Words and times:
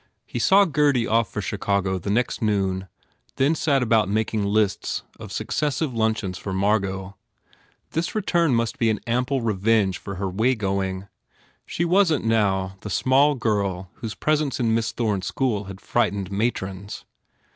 He 0.25 0.39
saw 0.39 0.65
Gurdy 0.65 1.05
off 1.05 1.31
for 1.31 1.43
Chicago, 1.43 1.99
the 1.99 2.09
next 2.09 2.41
noon, 2.41 2.87
150 3.35 3.35
GURDY 3.35 3.35
then 3.49 3.53
set 3.55 3.83
about 3.83 4.09
making 4.09 4.43
lists 4.47 5.03
of 5.19 5.31
successive 5.31 5.93
luncheons 5.93 6.39
for 6.39 6.49
M 6.49 6.63
argot. 6.63 7.13
This 7.91 8.15
return 8.15 8.55
must 8.55 8.79
be 8.79 8.89
an 8.89 8.99
ample 9.05 9.43
re 9.43 9.53
venge 9.53 9.99
for 9.99 10.15
her 10.15 10.27
waygoing. 10.27 11.07
She 11.67 11.85
wasn 11.85 12.23
t, 12.23 12.27
now, 12.29 12.77
the 12.81 12.89
small 12.89 13.35
girl 13.35 13.91
whose 13.97 14.15
presence 14.15 14.59
in 14.59 14.73
Miss 14.73 14.91
Thome 14.91 15.17
s 15.17 15.27
school 15.27 15.65
had 15.65 15.79
frightened 15.79 16.31
matrons. 16.31 17.05